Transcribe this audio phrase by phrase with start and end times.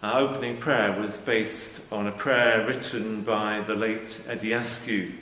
[0.00, 5.12] Our opening prayer was based on a prayer written by the late Eddie Askew,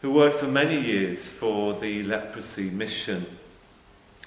[0.00, 3.26] who worked for many years for the leprosy mission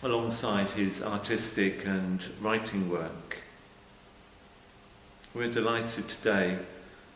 [0.04, 3.40] alongside his artistic and writing work.
[5.34, 6.60] We're delighted today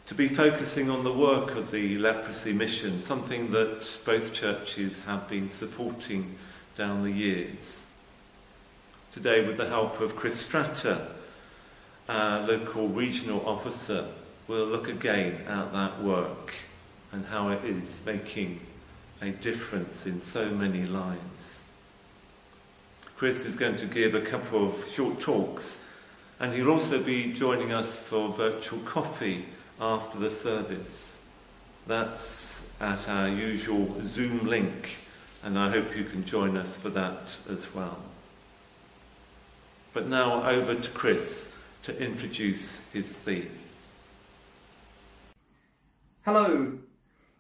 [0.08, 5.28] to be focusing on the work of the leprosy mission, something that both churches have
[5.28, 6.38] been supporting
[6.76, 7.86] down the years.
[9.12, 11.06] Today, with the help of Chris Stratter,
[12.12, 14.06] our local regional officer,
[14.48, 16.54] we'll look again at that work
[17.14, 18.60] and how it is making
[19.22, 21.64] a difference in so many lives.
[23.16, 25.88] Chris is going to give a couple of short talks
[26.40, 29.46] and he'll also be joining us for virtual coffee
[29.80, 31.18] after the service.
[31.88, 34.98] That's at our usual Zoom link
[35.44, 38.00] and I hope you can join us for that as well.
[39.94, 41.51] But now over to Chris
[41.84, 43.52] to introduce his theme.
[46.24, 46.78] Hello,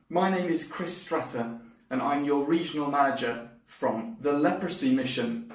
[0.09, 5.53] my name is Chris Stratter and I'm your regional manager from the Leprosy Mission.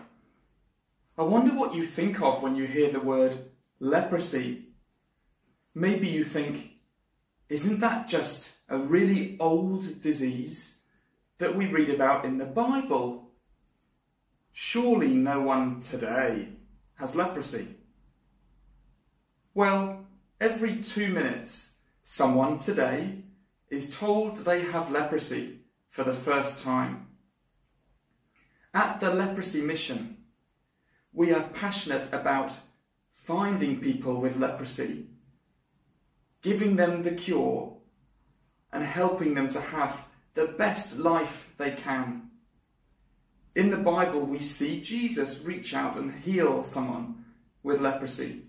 [1.19, 3.37] I wonder what you think of when you hear the word
[3.81, 4.69] leprosy.
[5.75, 6.73] Maybe you think,
[7.49, 10.83] isn't that just a really old disease
[11.39, 13.31] that we read about in the Bible?
[14.53, 16.51] Surely no one today
[16.95, 17.69] has leprosy.
[19.57, 20.05] Well,
[20.39, 23.23] every two minutes, someone today
[23.71, 27.07] is told they have leprosy for the first time.
[28.75, 30.19] At the Leprosy Mission,
[31.11, 32.55] we are passionate about
[33.15, 35.07] finding people with leprosy,
[36.43, 37.79] giving them the cure,
[38.71, 42.29] and helping them to have the best life they can.
[43.55, 47.25] In the Bible, we see Jesus reach out and heal someone
[47.63, 48.46] with leprosy.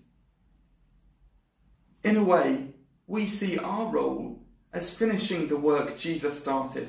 [2.08, 2.68] In a way,
[3.06, 4.40] we see our role
[4.72, 6.88] as finishing the work Jesus started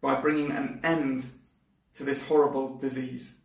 [0.00, 1.26] by bringing an end
[1.92, 3.42] to this horrible disease.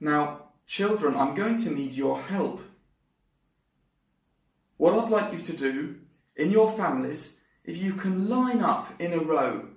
[0.00, 2.62] Now, children, I'm going to need your help.
[4.78, 5.96] What I'd like you to do
[6.34, 9.68] in your families, if you can line up in a row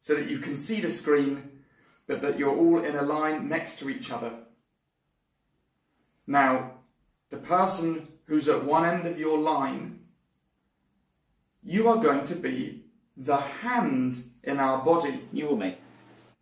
[0.00, 1.62] so that you can see the screen,
[2.06, 4.30] but that you're all in a line next to each other.
[6.24, 6.74] Now,
[7.30, 9.98] the person who's at one end of your line,
[11.64, 12.84] you are going to be
[13.16, 15.28] the hand in our body.
[15.32, 15.76] You or me?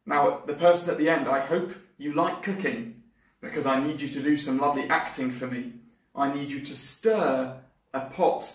[0.04, 3.02] Now, the person at the end, I hope you like cooking
[3.40, 5.72] because I need you to do some lovely acting for me.
[6.14, 7.58] I need you to stir
[7.94, 8.54] a pot,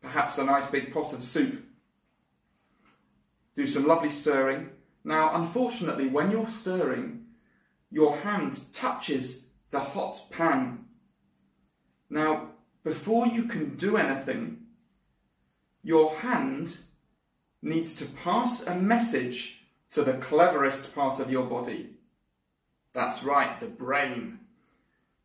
[0.00, 1.64] perhaps a nice big pot of soup.
[3.56, 4.70] Do some lovely stirring.
[5.02, 7.24] Now, unfortunately, when you're stirring,
[7.90, 10.84] your hand touches the hot pan.
[12.08, 12.51] Now,
[12.84, 14.58] before you can do anything,
[15.82, 16.78] your hand
[17.60, 21.90] needs to pass a message to the cleverest part of your body.
[22.92, 24.40] That's right, the brain.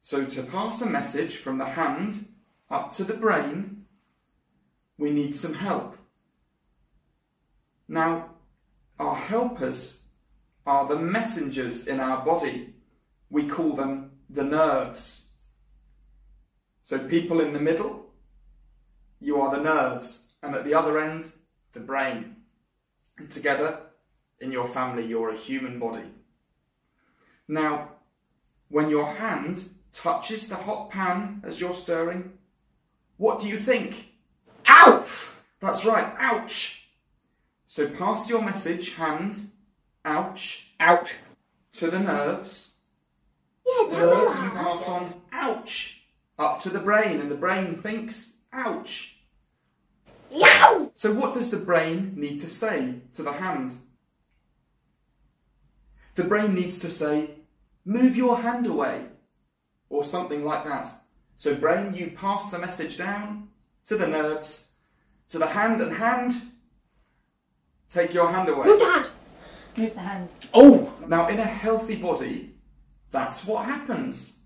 [0.02, 2.28] So, to pass a message from the hand
[2.70, 3.86] up to the brain,
[4.98, 5.98] we need some help.
[7.88, 8.32] Now,
[9.00, 10.04] our helpers
[10.66, 12.76] are the messengers in our body.
[13.30, 15.27] We call them the nerves.
[16.88, 18.06] So, people in the middle,
[19.20, 21.28] you are the nerves, and at the other end,
[21.74, 22.38] the brain.
[23.18, 23.80] And together,
[24.40, 26.06] in your family, you're a human body.
[27.46, 27.90] Now,
[28.70, 32.32] when your hand touches the hot pan as you're stirring,
[33.18, 34.14] what do you think?
[34.66, 35.32] Ouch!
[35.60, 36.88] That's right, ouch!
[37.66, 39.50] So pass your message, hand,
[40.06, 41.16] ouch, Ouch!
[41.74, 42.76] to the nerves.
[43.66, 45.97] Yeah, The nerves you pass on, ouch,
[46.38, 49.18] up to the brain, and the brain thinks, ouch.
[50.32, 50.92] Yow!
[50.94, 53.76] So what does the brain need to say to the hand?
[56.16, 57.32] The brain needs to say,
[57.86, 59.06] move your hand away,
[59.90, 60.90] or something like that.
[61.38, 63.50] So brain, you pass the message down
[63.86, 64.74] to the nerves,
[65.30, 66.34] to the hand, and hand,
[67.90, 68.66] take your hand away.
[68.66, 69.10] Move the hand.
[69.78, 70.30] Move the hand.
[70.54, 70.92] Oh!
[71.02, 71.08] oh!
[71.08, 72.56] Now, in a healthy body,
[73.12, 74.37] that's what happens.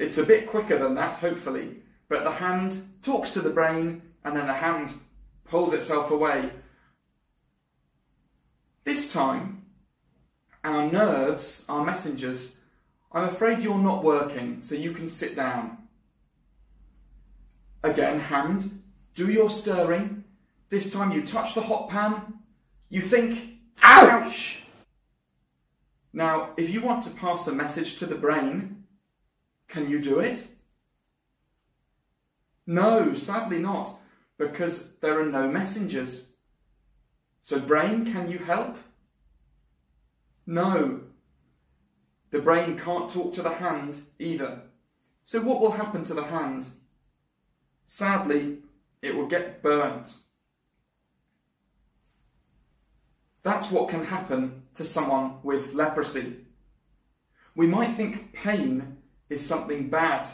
[0.00, 4.34] It's a bit quicker than that, hopefully, but the hand talks to the brain and
[4.34, 4.94] then the hand
[5.44, 6.52] pulls itself away.
[8.84, 9.66] This time,
[10.64, 12.60] our nerves, our messengers,
[13.12, 15.76] I'm afraid you're not working, so you can sit down.
[17.82, 18.82] Again, hand,
[19.14, 20.24] do your stirring.
[20.70, 22.38] This time you touch the hot pan.
[22.88, 24.62] You think, ouch!
[26.14, 28.79] Now, if you want to pass a message to the brain,
[29.70, 30.48] Can you do it?
[32.66, 33.88] No, sadly not,
[34.36, 36.32] because there are no messengers.
[37.40, 38.76] So, brain, can you help?
[40.44, 41.02] No.
[42.32, 44.62] The brain can't talk to the hand either.
[45.22, 46.66] So, what will happen to the hand?
[47.86, 48.58] Sadly,
[49.00, 50.16] it will get burnt.
[53.42, 56.44] That's what can happen to someone with leprosy.
[57.54, 58.99] We might think pain
[59.30, 60.28] is something bad,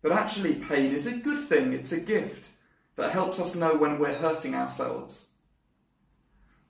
[0.00, 2.52] but actually, pain is a good thing, it's a gift
[2.96, 5.32] that helps us know when we're hurting ourselves.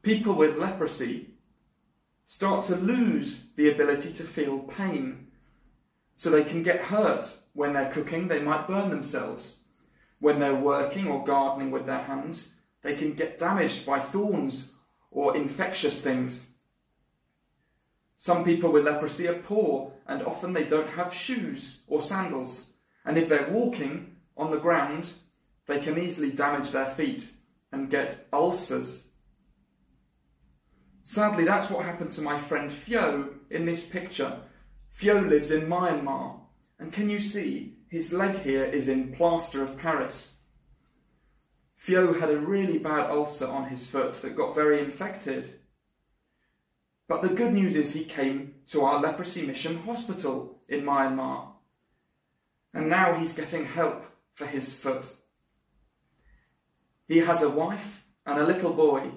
[0.02, 1.30] People with leprosy
[2.24, 5.28] start to lose the ability to feel pain.
[6.14, 7.38] So they can get hurt.
[7.54, 9.64] When they're cooking, they might burn themselves.
[10.20, 14.72] When they're working or gardening with their hands, they can get damaged by thorns
[15.10, 16.54] or infectious things.
[18.20, 22.72] Some people with leprosy are poor and often they don't have shoes or sandals.
[23.04, 25.12] And if they're walking on the ground,
[25.66, 27.30] they can easily damage their feet
[27.70, 29.12] and get ulcers.
[31.04, 34.40] Sadly, that's what happened to my friend Fio in this picture.
[34.90, 36.40] Fio lives in Myanmar,
[36.80, 40.40] and can you see his leg here is in plaster of Paris?
[41.76, 45.60] Fio had a really bad ulcer on his foot that got very infected.
[47.08, 51.48] But the good news is he came to our leprosy mission hospital in Myanmar.
[52.74, 55.14] And now he's getting help for his foot.
[57.06, 59.10] He has a wife and a little boy.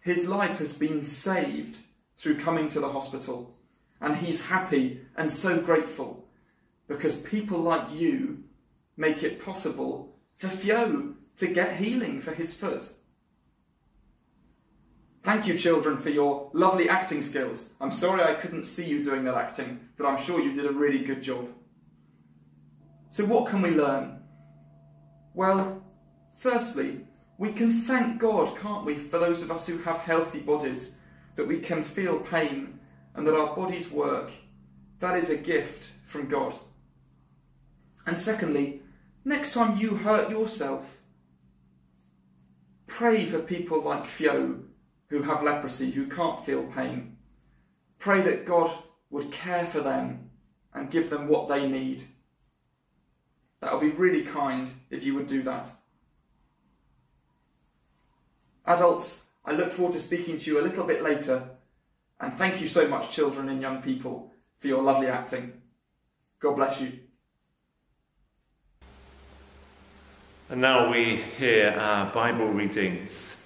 [0.00, 1.78] His life has been saved
[2.18, 3.56] through coming to the hospital,
[4.00, 6.26] and he's happy and so grateful
[6.86, 8.44] because people like you
[8.96, 12.92] make it possible for Fio to get healing for his foot.
[15.22, 17.74] Thank you, children, for your lovely acting skills.
[17.80, 20.72] I'm sorry I couldn't see you doing that acting, but I'm sure you did a
[20.72, 21.48] really good job.
[23.10, 24.22] So, what can we learn?
[25.34, 25.82] Well,
[26.36, 27.06] firstly,
[27.36, 30.98] we can thank God, can't we, for those of us who have healthy bodies,
[31.36, 32.80] that we can feel pain
[33.14, 34.30] and that our bodies work.
[35.00, 36.54] That is a gift from God.
[38.06, 38.82] And secondly,
[39.24, 41.00] next time you hurt yourself,
[42.86, 44.60] pray for people like Fio
[45.08, 47.16] who have leprosy, who can't feel pain.
[47.98, 48.70] Pray that God
[49.10, 50.30] would care for them
[50.74, 52.04] and give them what they need.
[53.60, 55.70] That would be really kind if you would do that.
[58.66, 61.48] Adults, I look forward to speaking to you a little bit later,
[62.20, 65.54] and thank you so much, children and young people, for your lovely acting.
[66.38, 66.92] God bless you.
[70.50, 73.37] And now we hear our Bible readings.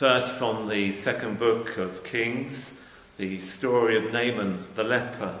[0.00, 2.80] First, from the second book of Kings,
[3.18, 5.38] the story of Naaman the leper.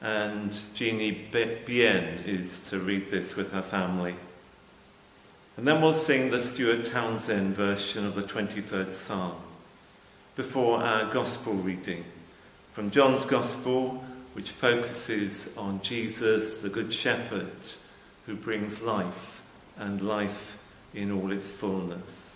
[0.00, 4.14] And Jeannie Bien is to read this with her family.
[5.56, 9.34] And then we'll sing the Stuart Townend version of the 23rd Psalm
[10.36, 12.04] before our Gospel reading
[12.70, 14.04] from John's Gospel,
[14.34, 17.50] which focuses on Jesus, the Good Shepherd,
[18.26, 19.42] who brings life
[19.76, 20.56] and life
[20.94, 22.29] in all its fullness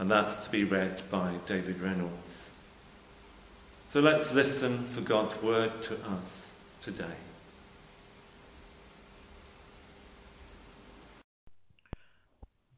[0.00, 2.54] and that's to be read by David Reynolds.
[3.86, 7.18] So let's listen for God's word to us today.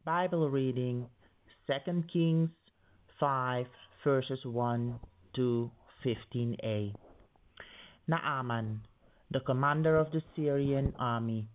[0.05, 1.07] Bible reading
[1.69, 2.50] 2 Kings
[3.21, 3.67] 5
[4.02, 4.99] verses 1
[5.37, 5.71] to
[6.05, 6.93] 15a.
[8.09, 8.81] Naaman,
[9.31, 11.47] the commander of the Syrian army,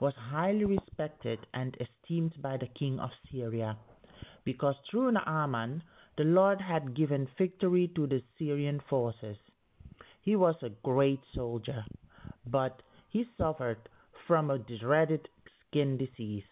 [0.00, 3.76] was highly respected and esteemed by the king of Syria
[4.46, 5.82] because through Naaman
[6.16, 9.36] the Lord had given victory to the Syrian forces.
[10.22, 11.84] He was a great soldier,
[12.46, 13.88] but he suffered
[14.26, 15.28] from a dreaded
[15.68, 16.44] skin disease.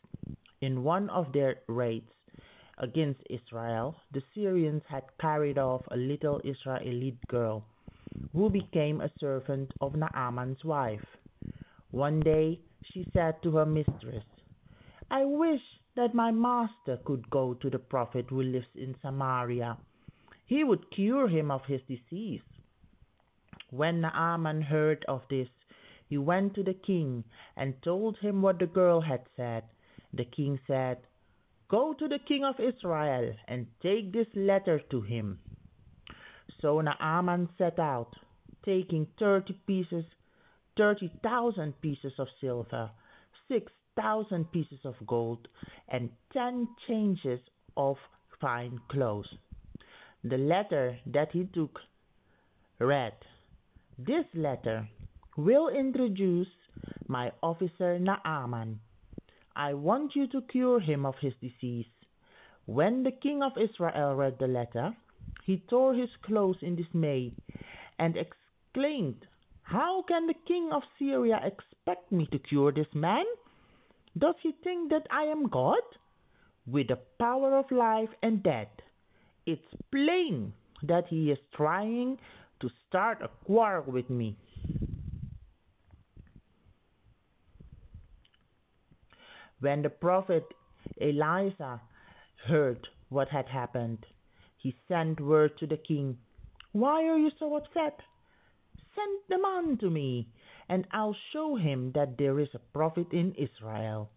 [0.61, 2.11] In one of their raids
[2.79, 7.65] against Israel, the Syrians had carried off a little Israelite girl
[8.33, 11.07] who became a servant of Naaman's wife.
[11.91, 12.61] One day
[12.93, 14.25] she said to her mistress,
[15.11, 15.61] I wish
[15.97, 19.79] that my master could go to the prophet who lives in Samaria.
[20.47, 22.43] He would cure him of his disease.
[23.71, 25.49] When Naaman heard of this,
[26.09, 27.25] he went to the king
[27.57, 29.65] and told him what the girl had said.
[30.13, 30.99] The king said,
[31.69, 35.39] Go to the king of Israel and take this letter to him.
[36.61, 38.15] So Naaman set out,
[38.65, 40.05] taking thirty pieces,
[40.77, 42.91] thirty thousand pieces of silver,
[43.49, 45.49] six thousand pieces of gold
[45.89, 47.41] and ten changes
[47.77, 47.97] of
[48.41, 49.27] fine clothes.
[50.23, 51.79] The letter that he took
[52.79, 53.13] read,
[53.99, 54.89] This letter
[55.37, 56.49] will introduce
[57.09, 58.81] my officer Naaman.
[59.57, 61.87] I want you to cure him of his disease.
[62.67, 64.97] When the king of Israel read the letter,
[65.45, 67.33] he tore his clothes in dismay
[67.99, 69.27] and exclaimed,
[69.63, 73.25] How can the king of Syria expect me to cure this man?
[74.17, 75.83] Does he think that I am God?
[76.67, 78.69] With the power of life and death,
[79.45, 82.19] it's plain that he is trying
[82.61, 84.37] to start a quarrel with me.
[89.61, 90.45] When the prophet
[91.01, 91.81] Elisha
[92.47, 94.07] heard what had happened,
[94.59, 96.19] he sent word to the king,
[96.73, 98.01] Why are you so upset?
[98.95, 100.29] Send the man to me,
[100.69, 104.11] and I'll show him that there is a prophet in Israel.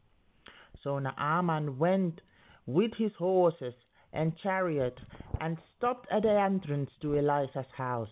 [0.83, 2.21] So Naaman went
[2.65, 3.73] with his horses
[4.13, 4.97] and chariot
[5.41, 8.09] and stopped at the entrance to Elisha's house.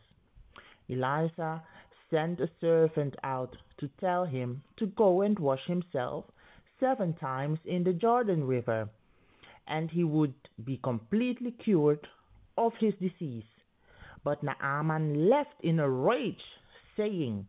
[0.90, 1.64] Elisha
[2.12, 6.26] sent a servant out to tell him to go and wash himself
[6.80, 8.90] seven times in the Jordan River,
[9.68, 12.08] and he would be completely cured
[12.58, 13.44] of his disease.
[14.24, 16.44] But Naaman left in a rage,
[16.98, 17.48] saying,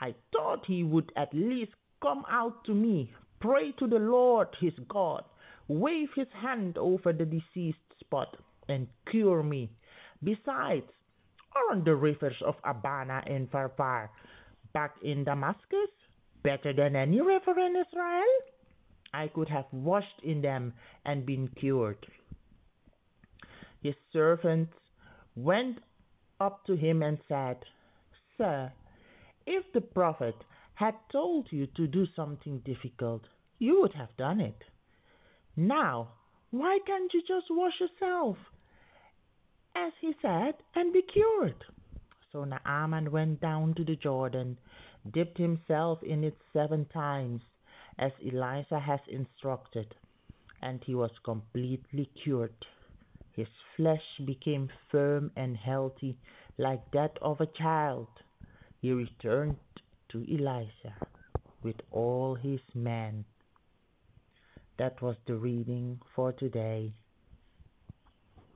[0.00, 1.72] I thought he would at least
[2.02, 5.24] come out to me, pray to the Lord his God,
[5.68, 8.36] wave his hand over the diseased spot,
[8.68, 9.70] and cure me.
[10.22, 10.86] Besides,
[11.54, 14.10] aren't the rivers of Abana and Pharpar
[14.72, 15.90] back in Damascus
[16.42, 18.24] better than any river in Israel?
[19.14, 20.74] I could have washed in them
[21.04, 22.06] and been cured.
[23.82, 24.74] His servants
[25.34, 25.78] went
[26.40, 27.58] up to him and said,
[28.36, 28.72] Sir,
[29.46, 30.34] if the prophet
[30.74, 33.22] had told you to do something difficult,
[33.58, 34.62] you would have done it.
[35.56, 36.08] Now,
[36.50, 38.36] why can't you just wash yourself,
[39.74, 41.64] as he said, and be cured?
[42.32, 44.58] So Naaman went down to the Jordan,
[45.12, 47.40] dipped himself in it seven times,
[47.98, 49.94] as Elisha has instructed,
[50.60, 52.66] and he was completely cured.
[53.32, 56.18] His flesh became firm and healthy
[56.58, 58.08] like that of a child.
[58.86, 59.56] He returned
[60.10, 60.94] to Elisha
[61.64, 63.24] with all his men.
[64.76, 66.92] That was the reading for today.